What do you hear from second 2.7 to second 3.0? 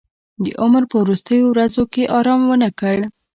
کړ.